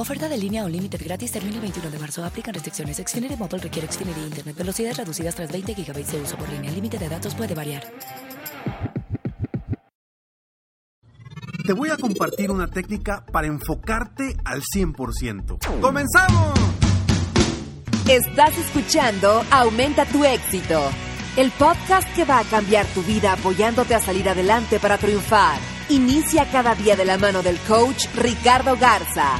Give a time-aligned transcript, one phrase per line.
[0.00, 2.24] Oferta de línea o límite gratis termina el 21 de marzo.
[2.24, 2.96] Aplican restricciones.
[2.96, 4.56] Xfinity Mobile requiere Xfinity Internet.
[4.56, 6.70] Velocidades reducidas tras 20 GB de uso por línea.
[6.70, 7.82] El límite de datos puede variar.
[11.66, 15.80] Te voy a compartir una técnica para enfocarte al 100%.
[15.82, 16.58] ¡Comenzamos!
[18.08, 20.80] Estás escuchando Aumenta tu éxito,
[21.36, 25.60] el podcast que va a cambiar tu vida apoyándote a salir adelante para triunfar.
[25.90, 29.38] Inicia cada día de la mano del coach Ricardo Garza,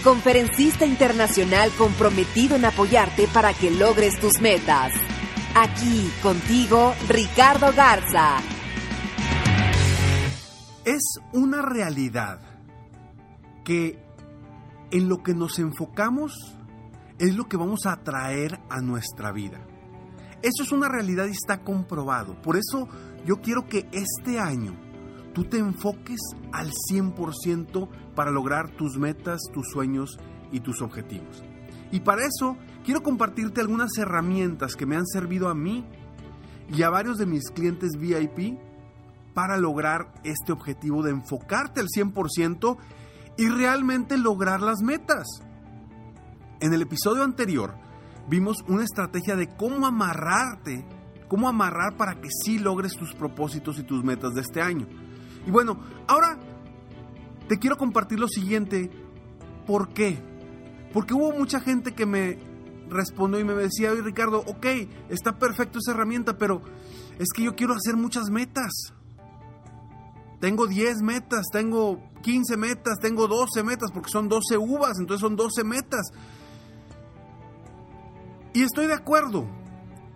[0.00, 4.92] conferencista internacional comprometido en apoyarte para que logres tus metas.
[5.54, 8.38] Aquí contigo, Ricardo Garza.
[10.84, 12.40] Es una realidad
[13.64, 13.98] que
[14.90, 16.32] en lo que nos enfocamos
[17.18, 19.60] es lo que vamos a atraer a nuestra vida.
[20.42, 22.40] Eso es una realidad y está comprobado.
[22.40, 22.88] Por eso
[23.26, 24.89] yo quiero que este año
[25.32, 26.20] tú te enfoques
[26.52, 30.18] al 100% para lograr tus metas, tus sueños
[30.52, 31.42] y tus objetivos.
[31.92, 35.84] Y para eso quiero compartirte algunas herramientas que me han servido a mí
[36.72, 38.58] y a varios de mis clientes VIP
[39.34, 42.76] para lograr este objetivo de enfocarte al 100%
[43.38, 45.26] y realmente lograr las metas.
[46.60, 47.74] En el episodio anterior
[48.28, 50.84] vimos una estrategia de cómo amarrarte,
[51.28, 54.86] cómo amarrar para que sí logres tus propósitos y tus metas de este año.
[55.46, 56.38] Y bueno, ahora
[57.48, 58.90] te quiero compartir lo siguiente.
[59.66, 60.18] ¿Por qué?
[60.92, 62.38] Porque hubo mucha gente que me
[62.88, 64.66] respondió y me decía, oye Ricardo, ok,
[65.08, 66.60] está perfecto esa herramienta, pero
[67.18, 68.92] es que yo quiero hacer muchas metas.
[70.40, 75.36] Tengo 10 metas, tengo 15 metas, tengo 12 metas, porque son 12 uvas, entonces son
[75.36, 76.12] 12 metas.
[78.54, 79.46] Y estoy de acuerdo.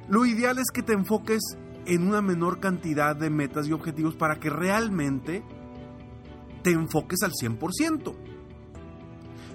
[0.09, 1.41] Lo ideal es que te enfoques
[1.87, 5.43] en una menor cantidad de metas y objetivos para que realmente
[6.63, 8.15] te enfoques al 100%.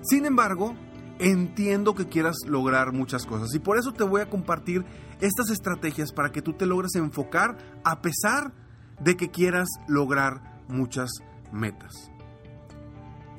[0.01, 0.75] Sin embargo,
[1.19, 4.85] entiendo que quieras lograr muchas cosas y por eso te voy a compartir
[5.19, 8.53] estas estrategias para que tú te logres enfocar a pesar
[9.01, 11.09] de que quieras lograr muchas
[11.51, 12.11] metas.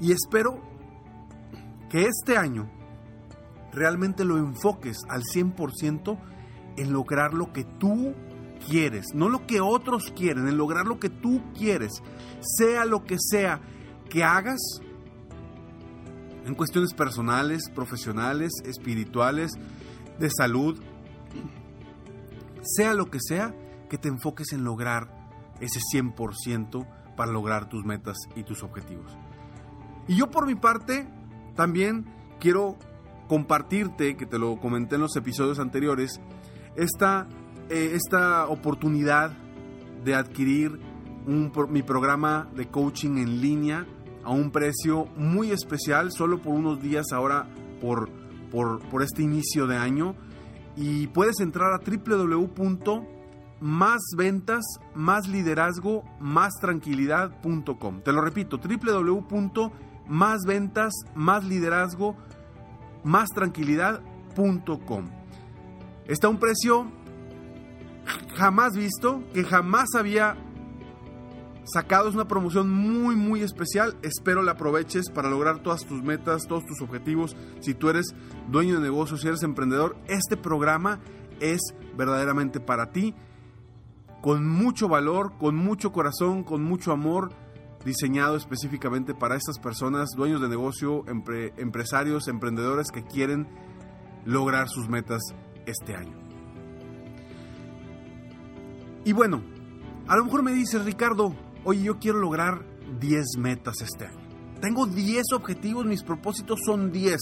[0.01, 0.61] Y espero
[1.89, 2.71] que este año
[3.73, 6.19] realmente lo enfoques al 100%
[6.77, 8.15] en lograr lo que tú
[8.67, 12.03] quieres, no lo que otros quieren, en lograr lo que tú quieres,
[12.41, 13.61] sea lo que sea
[14.09, 14.61] que hagas
[16.47, 19.53] en cuestiones personales, profesionales, espirituales,
[20.19, 20.81] de salud,
[22.63, 23.55] sea lo que sea,
[23.89, 25.09] que te enfoques en lograr
[25.61, 29.17] ese 100% para lograr tus metas y tus objetivos.
[30.09, 31.07] Y yo por mi parte
[31.55, 32.07] también
[32.39, 32.77] quiero
[33.29, 36.21] compartirte, que te lo comenté en los episodios anteriores,
[36.77, 37.29] esta,
[37.71, 39.33] eh, esta oportunidad
[40.05, 40.81] de adquirir
[41.27, 43.87] mi programa de coaching en línea
[44.25, 47.47] a un precio muy especial, solo por unos días ahora
[47.81, 48.11] por,
[48.51, 50.17] por, este inicio de año.
[50.77, 53.21] Y puedes entrar a www.más
[54.17, 54.65] ventas,
[54.95, 58.01] más liderazgo, más tranquilidad.com.
[58.03, 62.17] Te lo repito, www.más ventas, más liderazgo,
[63.05, 65.05] más tranquilidad.com.
[66.07, 67.00] Está un precio
[68.35, 70.37] jamás visto, que jamás había
[71.65, 72.09] sacado.
[72.09, 73.97] Es una promoción muy, muy especial.
[74.03, 77.37] Espero la aproveches para lograr todas tus metas, todos tus objetivos.
[77.61, 78.15] Si tú eres
[78.49, 81.01] dueño de negocio, si eres emprendedor, este programa
[81.41, 81.61] es
[81.97, 83.15] verdaderamente para ti.
[84.21, 87.33] Con mucho valor, con mucho corazón, con mucho amor,
[87.85, 91.05] diseñado específicamente para estas personas, dueños de negocio,
[91.57, 93.49] empresarios, emprendedores que quieren
[94.27, 95.23] lograr sus metas
[95.65, 96.30] este año.
[99.05, 99.43] Y bueno,
[100.07, 102.65] a lo mejor me dices, Ricardo, oye, yo quiero lograr
[103.01, 104.21] 10 metas este año.
[104.61, 107.17] Tengo 10 objetivos, mis propósitos son 10.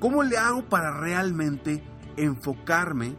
[0.00, 1.82] ¿Cómo le hago para realmente
[2.16, 3.16] enfocarme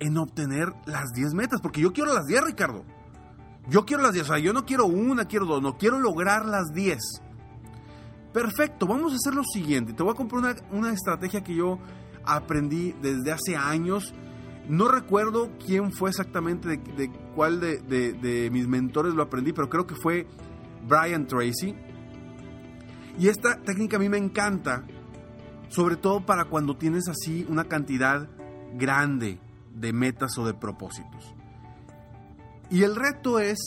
[0.00, 2.84] en obtener las 10 metas, porque yo quiero las 10, Ricardo.
[3.68, 6.46] Yo quiero las 10, o sea, yo no quiero una, quiero dos, no quiero lograr
[6.46, 6.98] las 10.
[8.32, 9.92] Perfecto, vamos a hacer lo siguiente.
[9.92, 11.78] Te voy a comprar una, estrategia que yo
[12.24, 14.14] aprendí desde hace años.
[14.68, 19.86] No recuerdo quién fue exactamente, de, cuál de, de, mis mentores lo aprendí, pero creo
[19.86, 20.26] que fue
[20.86, 21.74] Brian Tracy.
[23.18, 24.84] Y esta técnica a mí me encanta,
[25.70, 28.28] sobre todo para cuando tienes así una cantidad
[28.74, 29.40] grande
[29.74, 31.34] de metas o de propósitos.
[32.70, 33.58] Y el reto es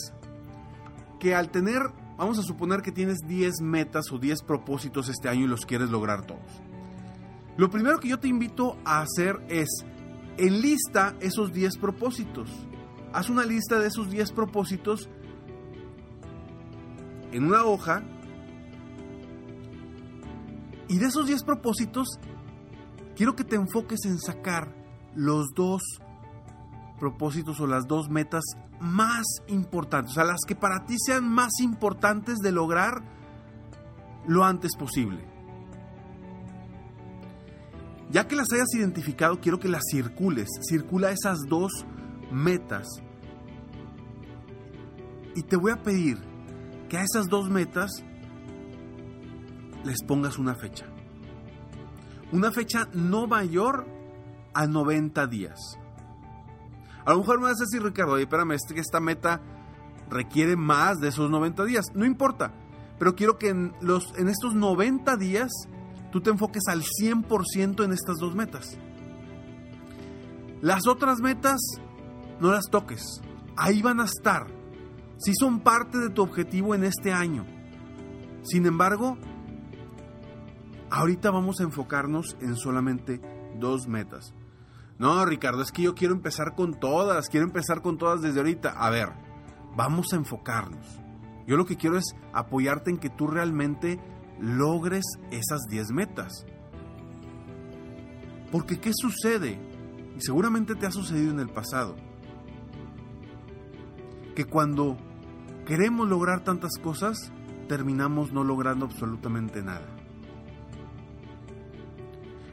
[1.18, 1.82] que al tener,
[2.16, 5.90] vamos a suponer que tienes 10 metas o 10 propósitos este año y los quieres
[5.90, 6.62] lograr todos.
[7.56, 9.68] Lo primero que yo te invito a hacer es
[10.38, 12.50] enlista esos 10 propósitos.
[13.12, 15.08] Haz una lista de esos 10 propósitos
[17.32, 18.02] en una hoja.
[20.88, 22.18] Y de esos 10 propósitos,
[23.16, 24.74] quiero que te enfoques en sacar
[25.14, 25.82] los dos
[26.98, 28.44] propósitos o las dos metas
[28.80, 33.02] más importantes, o sea, las que para ti sean más importantes de lograr
[34.26, 35.31] lo antes posible.
[38.12, 41.72] Ya que las hayas identificado, quiero que las circules, circula esas dos
[42.30, 42.86] metas.
[45.34, 46.18] Y te voy a pedir
[46.90, 47.90] que a esas dos metas
[49.84, 50.86] les pongas una fecha.
[52.32, 53.86] Una fecha no mayor
[54.54, 55.78] a 90 días.
[57.04, 59.40] A lo mejor me vas a decir, Ricardo, oye, espérame, que esta meta
[60.08, 61.86] requiere más de esos 90 días.
[61.94, 62.52] No importa,
[62.98, 63.74] pero quiero que en,
[64.28, 65.50] estos 90 días
[66.12, 68.78] tú te enfoques al 100% en estas dos metas.
[70.60, 71.60] Las otras metas
[72.38, 73.20] no las toques.
[73.56, 74.46] Ahí van a estar.
[75.18, 77.44] Si son parte de tu objetivo en este año.
[78.42, 79.16] Sin embargo,
[80.90, 83.20] ahorita vamos a enfocarnos en solamente
[83.58, 84.34] dos metas.
[84.98, 88.70] No, Ricardo, es que yo quiero empezar con todas, quiero empezar con todas desde ahorita.
[88.70, 89.08] A ver,
[89.74, 91.00] vamos a enfocarnos.
[91.46, 93.98] Yo lo que quiero es apoyarte en que tú realmente
[94.42, 96.44] logres esas 10 metas.
[98.50, 99.58] Porque ¿qué sucede?
[100.16, 101.94] Y seguramente te ha sucedido en el pasado.
[104.34, 104.98] Que cuando
[105.64, 107.32] queremos lograr tantas cosas,
[107.68, 109.86] terminamos no logrando absolutamente nada.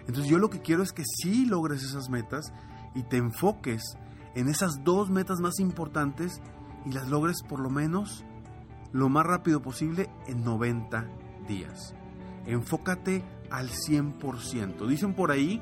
[0.07, 2.53] Entonces yo lo que quiero es que sí logres esas metas
[2.95, 3.97] y te enfoques
[4.35, 6.41] en esas dos metas más importantes
[6.85, 8.23] y las logres por lo menos
[8.91, 11.07] lo más rápido posible en 90
[11.49, 11.93] días.
[12.45, 14.87] Enfócate al 100%.
[14.87, 15.61] Dicen por ahí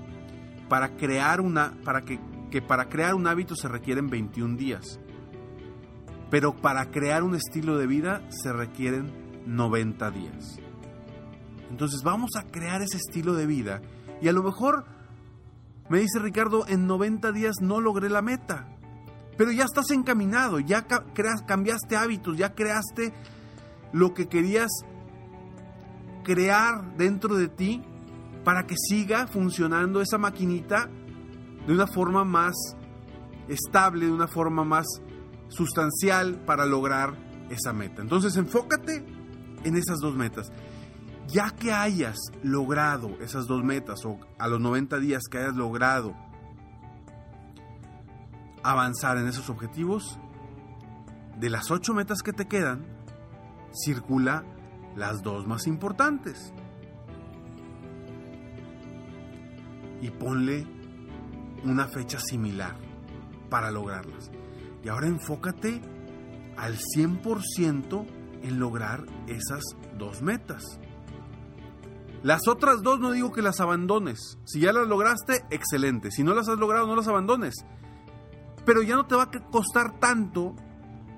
[0.70, 2.20] para crear una para que,
[2.52, 5.00] que para crear un hábito se requieren 21 días.
[6.30, 9.12] Pero para crear un estilo de vida se requieren
[9.48, 10.60] 90 días.
[11.72, 13.82] Entonces vamos a crear ese estilo de vida
[14.22, 14.86] y a lo mejor,
[15.90, 18.68] me dice Ricardo, en 90 días no logré la meta.
[19.38, 20.88] Pero ya estás encaminado, ya
[21.46, 23.14] cambiaste hábitos, ya creaste
[23.94, 24.70] lo que querías
[26.28, 27.82] crear dentro de ti
[28.44, 30.90] para que siga funcionando esa maquinita
[31.66, 32.54] de una forma más
[33.48, 34.86] estable, de una forma más
[35.48, 37.16] sustancial para lograr
[37.50, 38.02] esa meta.
[38.02, 39.06] Entonces enfócate
[39.64, 40.52] en esas dos metas
[41.28, 46.16] ya que hayas logrado esas dos metas o a los 90 días que hayas logrado
[48.64, 50.20] avanzar en esos objetivos,
[51.38, 52.86] de las ocho metas que te quedan,
[53.72, 54.44] circula
[54.98, 56.52] las dos más importantes.
[60.02, 60.66] Y ponle
[61.64, 62.76] una fecha similar
[63.50, 64.32] para lograrlas.
[64.84, 65.82] Y ahora enfócate
[66.58, 68.06] al 100%
[68.44, 69.64] en lograr esas
[69.98, 70.64] dos metas.
[72.24, 74.40] Las otras dos no digo que las abandones.
[74.46, 76.12] Si ya las lograste, excelente.
[76.12, 77.54] Si no las has logrado, no las abandones.
[78.66, 80.56] Pero ya no te va a costar tanto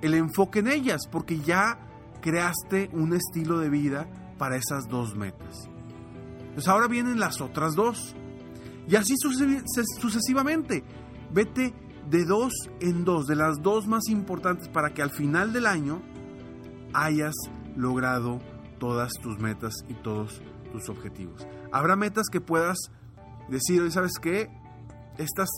[0.01, 1.88] el enfoque en ellas, porque ya
[2.21, 4.07] creaste un estilo de vida
[4.37, 5.69] para esas dos metas.
[6.53, 8.15] Pues ahora vienen las otras dos.
[8.87, 9.13] Y así
[9.99, 10.83] sucesivamente.
[11.31, 11.73] Vete
[12.09, 16.01] de dos en dos, de las dos más importantes, para que al final del año
[16.93, 17.35] hayas
[17.75, 18.39] logrado
[18.79, 21.47] todas tus metas y todos tus objetivos.
[21.71, 22.77] Habrá metas que puedas
[23.47, 24.49] decir, ¿sabes qué?
[25.17, 25.49] Estas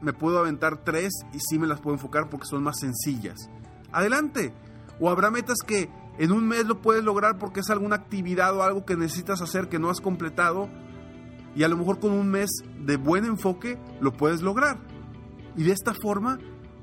[0.00, 3.50] me puedo aventar tres y sí me las puedo enfocar porque son más sencillas.
[3.92, 4.54] Adelante.
[5.00, 8.62] O habrá metas que en un mes lo puedes lograr porque es alguna actividad o
[8.62, 10.68] algo que necesitas hacer que no has completado
[11.54, 12.50] y a lo mejor con un mes
[12.84, 14.78] de buen enfoque lo puedes lograr.
[15.56, 16.38] Y de esta forma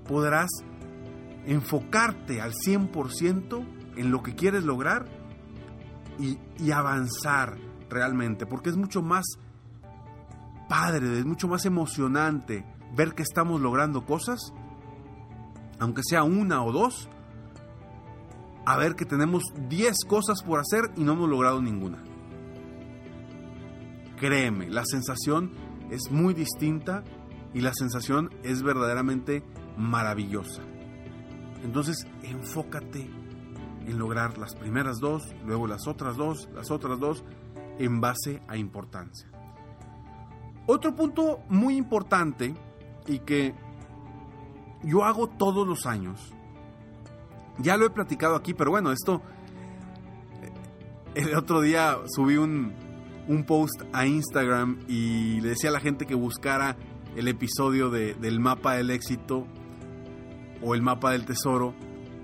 [0.07, 0.49] podrás
[1.45, 3.65] enfocarte al 100%
[3.97, 5.05] en lo que quieres lograr
[6.19, 7.57] y, y avanzar
[7.89, 9.25] realmente, porque es mucho más
[10.67, 12.65] padre, es mucho más emocionante
[12.95, 14.53] ver que estamos logrando cosas,
[15.79, 17.09] aunque sea una o dos,
[18.65, 22.03] a ver que tenemos 10 cosas por hacer y no hemos logrado ninguna.
[24.17, 25.51] Créeme, la sensación
[25.91, 27.03] es muy distinta
[27.53, 29.43] y la sensación es verdaderamente
[29.77, 30.61] maravillosa.
[31.63, 33.09] Entonces, enfócate
[33.87, 37.23] en lograr las primeras dos, luego las otras dos, las otras dos,
[37.77, 39.29] en base a importancia.
[40.67, 42.55] Otro punto muy importante
[43.05, 43.53] y que
[44.83, 46.33] yo hago todos los años,
[47.59, 49.21] ya lo he platicado aquí, pero bueno, esto,
[50.41, 50.51] eh,
[51.15, 52.73] el otro día subí un,
[53.27, 56.77] un post a Instagram y le decía a la gente que buscara
[57.15, 59.47] el episodio del mapa del éxito
[60.61, 61.73] o el mapa del tesoro.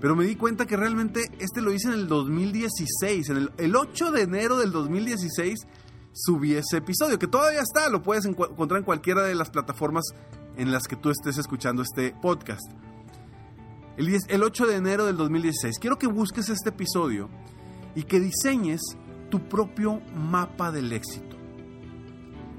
[0.00, 4.10] Pero me di cuenta que realmente este lo hice en el 2016, en el, 8
[4.10, 5.66] de enero del 2016
[6.12, 10.04] subí ese episodio, que todavía está, lo puedes encontrar en cualquiera de las plataformas
[10.56, 12.70] en las que tú estés escuchando este podcast.
[13.96, 15.78] El, el 8 de enero del 2016.
[15.78, 17.28] Quiero que busques este episodio
[17.94, 18.80] y que diseñes
[19.30, 21.36] tu propio mapa del éxito.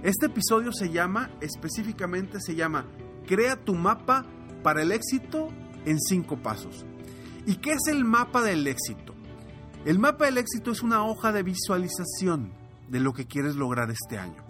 [0.04, 2.86] Este episodio se llama, específicamente se llama,
[3.26, 4.26] Crea tu mapa
[4.64, 5.50] para el éxito
[5.86, 6.86] en cinco pasos.
[7.46, 9.14] ¿Y qué es el mapa del éxito?
[9.86, 12.54] El mapa del éxito es una hoja de visualización
[12.90, 14.44] de lo que quieres lograr este año.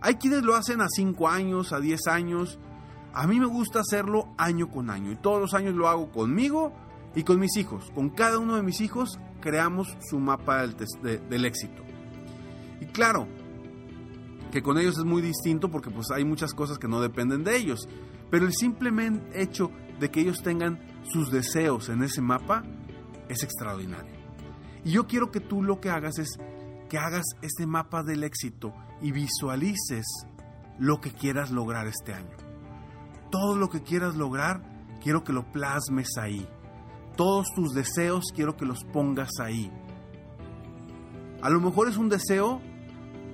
[0.00, 2.58] Hay quienes lo hacen a 5 años, a 10 años.
[3.18, 6.72] A mí me gusta hacerlo año con año y todos los años lo hago conmigo
[7.16, 7.90] y con mis hijos.
[7.92, 11.82] Con cada uno de mis hijos creamos su mapa del, éxito.
[12.80, 13.26] Y claro,
[14.52, 17.56] que con ellos es muy distinto porque pues hay muchas cosas que no dependen de
[17.56, 17.88] ellos.
[18.30, 18.92] Pero el simple
[19.34, 22.62] hecho de que ellos tengan sus deseos en ese mapa
[23.28, 24.14] es extraordinario.
[24.84, 26.38] Y yo quiero que tú lo que hagas es
[26.88, 28.72] que hagas este mapa del éxito
[29.02, 30.06] y visualices
[30.78, 32.47] lo que quieras lograr este año.
[33.30, 34.62] Todo lo que quieras lograr,
[35.02, 36.48] quiero que lo plasmes ahí
[37.18, 39.72] todos tus deseos quiero que los pongas ahí.
[41.42, 42.62] A lo mejor es un deseo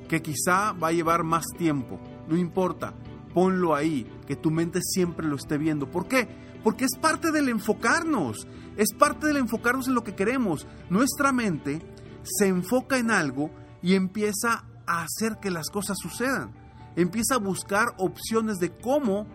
[0.08, 2.94] que quizá va a llevar más tiempo, no importa,
[3.34, 5.90] ponlo ahí, que tu mente siempre lo esté viendo.
[5.90, 6.26] ¿Por qué?
[6.64, 8.48] Porque es parte del enfocarnos,
[8.78, 10.66] es parte del enfocarnos en lo que queremos.
[10.88, 11.82] Nuestra mente
[12.22, 13.50] se enfoca en algo
[13.82, 16.54] y empieza a hacer que las cosas sucedan.
[16.96, 19.26] Empieza a buscar opciones de cómo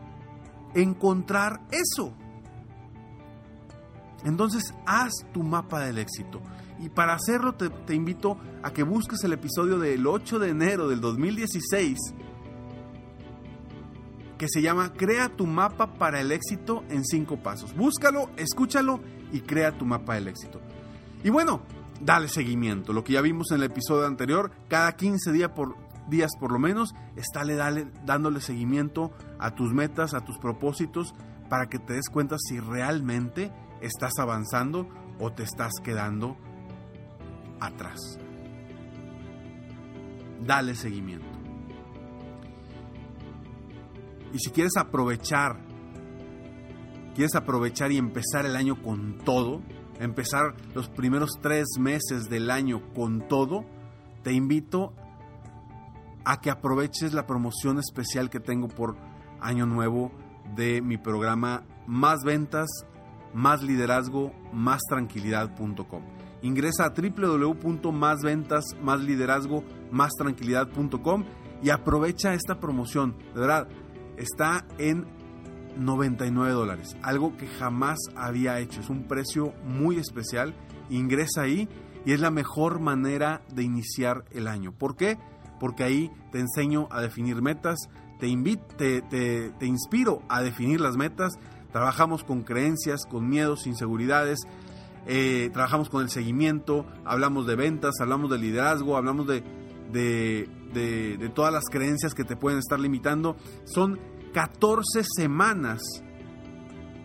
[0.74, 2.14] encontrar eso.
[4.26, 6.42] Entonces haz tu mapa del éxito.
[6.80, 11.02] Y para hacerlo te, invito a que busques el episodio del 8 de enero del
[11.02, 11.98] 2016
[14.38, 17.76] que se llama Crea tu mapa para el éxito en 5 pasos.
[17.76, 19.02] Búscalo, escúchalo
[19.34, 20.62] y crea tu mapa del éxito.
[21.26, 21.62] Y bueno,
[22.00, 22.94] dale seguimiento.
[22.94, 25.76] Lo que ya vimos en el episodio anterior, cada 15 días por,
[26.10, 31.14] días por lo menos, estále dale, dándole seguimiento a tus metas, a tus propósitos,
[31.50, 33.52] para que te des cuenta si realmente
[33.82, 34.88] ¿Estás avanzando
[35.20, 36.36] o te estás quedando
[37.62, 38.20] atrás?
[40.46, 41.28] Dale seguimiento.
[44.34, 45.60] Y si quieres aprovechar,
[47.16, 49.62] quieres aprovechar y empezar el año con todo,
[50.00, 53.66] empezar los primeros tres meses del año con todo,
[54.24, 55.09] te invito a
[56.38, 58.98] que aproveches la promoción especial que tengo por
[59.42, 60.12] año nuevo
[60.56, 62.70] de mi programa Más Ventas,
[63.34, 66.04] más liderazgo, más tranquilidad.com.
[66.42, 71.26] Ingresa a www.másventas, más liderazgo, más tranquilidad.com
[71.62, 73.16] y aprovecha esta promoción.
[73.34, 73.68] De verdad,
[74.18, 75.06] está en
[75.78, 78.80] 99 dólares, algo que jamás había hecho.
[78.82, 80.54] Es un precio muy especial.
[80.90, 81.68] Ingresa ahí
[82.06, 84.72] y es la mejor manera de iniciar el año.
[84.72, 85.18] ¿Por qué?
[85.60, 87.90] Porque ahí te enseño a definir metas,
[88.20, 91.38] te, invito, te, te inspiro a definir las metas
[91.72, 94.40] Trabajamos con creencias, con miedos, inseguridades,
[95.06, 99.44] eh, trabajamos con el seguimiento, hablamos de ventas, hablamos de liderazgo, hablamos de,
[99.92, 103.36] de, todas las creencias que te pueden estar limitando.
[103.66, 104.00] Son
[104.34, 105.82] 14 semanas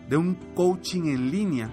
[0.09, 1.69] de un coaching en línea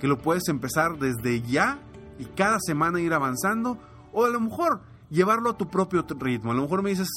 [0.00, 1.80] que lo puedes empezar desde ya
[2.18, 3.78] y cada semana ir avanzando
[4.12, 6.52] o a lo mejor llevarlo a tu propio ritmo.
[6.52, 7.08] A lo mejor me dices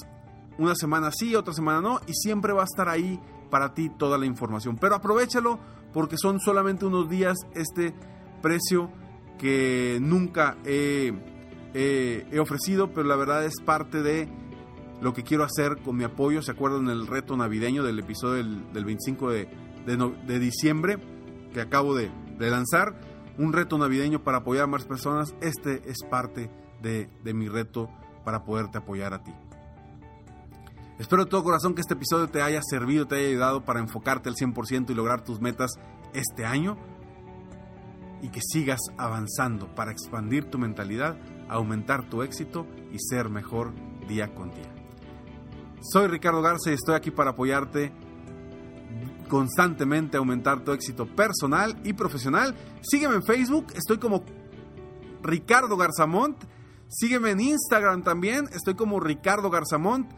[0.58, 3.20] una semana sí, otra semana no y siempre va a estar ahí
[3.50, 4.78] para ti toda la información.
[4.78, 5.60] Pero aprovechalo
[5.94, 7.94] porque son solamente unos días este
[8.42, 8.90] precio
[9.38, 11.14] que nunca he,
[12.40, 14.30] ofrecido, pero la verdad es parte de
[15.02, 16.42] lo que quiero hacer con mi apoyo.
[16.42, 19.50] ¿Se acuerdan del reto navideño del episodio del, 25 de,
[19.86, 20.98] de, diciembre
[21.54, 22.96] que acabo de, de, lanzar?
[23.38, 25.34] Un reto navideño para apoyar a más personas.
[25.42, 27.90] Este es parte de, de mi reto
[28.24, 29.34] para poderte apoyar a ti.
[31.00, 34.30] Espero de todo corazón que este episodio te haya servido, te haya ayudado para enfocarte
[34.30, 35.72] al 100% y lograr tus metas
[36.14, 36.78] este año
[38.22, 41.18] y que sigas avanzando para expandir tu mentalidad,
[41.50, 43.74] aumentar tu éxito y ser mejor
[44.08, 44.72] día con día.
[45.82, 47.92] Soy Ricardo Garza y estoy aquí para apoyarte
[49.28, 52.54] constantemente aumentar tu éxito personal y profesional.
[52.82, 54.24] Sígueme en Facebook, estoy como
[55.24, 56.38] Ricardo Garzamont.
[56.92, 60.12] Sígueme en Instagram también, estoy como Ricardo Garzamont.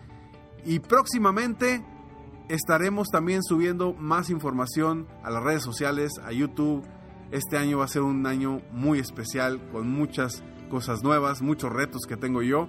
[0.65, 1.85] Y próximamente
[2.49, 6.83] estaremos también subiendo más información a las redes sociales, a YouTube.
[7.29, 12.01] Este año va a ser un año muy especial con muchas cosas nuevas, muchos retos
[12.07, 12.67] que tengo yo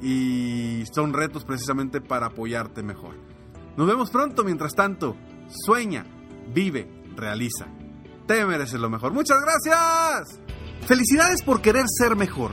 [0.00, 3.14] y son retos precisamente para apoyarte mejor.
[3.76, 5.16] Nos vemos pronto, mientras tanto,
[5.48, 6.06] sueña,
[6.54, 7.66] vive, realiza.
[8.26, 9.12] Te mereces lo mejor.
[9.12, 10.40] Muchas gracias.
[10.86, 12.52] Felicidades por querer ser mejor.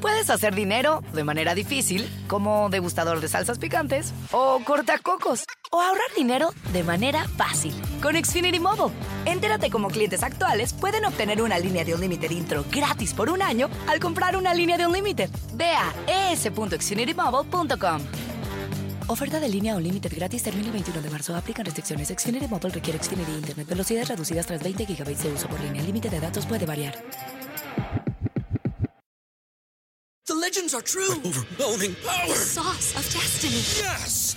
[0.00, 6.14] Puedes hacer dinero de manera difícil, como degustador de salsas picantes, o cortacocos, o ahorrar
[6.16, 8.94] dinero de manera fácil con Xfinity Mobile.
[9.24, 13.68] Entérate cómo clientes actuales pueden obtener una línea de Unlimited intro gratis por un año
[13.86, 15.30] al comprar una línea de Unlimited.
[15.54, 15.92] Ve a
[16.32, 18.00] es.xfinitymobile.com.
[19.08, 21.34] Oferta de línea Unlimited gratis termina el 21 de marzo.
[21.34, 22.08] Aplican restricciones.
[22.08, 23.66] Xfinity Mobile requiere Xfinity Internet.
[23.68, 25.80] Velocidades reducidas tras 20 GB de uso por línea.
[25.80, 26.94] El límite de datos puede variar.
[30.26, 31.20] The legends are true.
[31.24, 32.28] Overwhelming power!
[32.28, 33.62] The sauce of destiny.
[33.82, 34.36] Yes!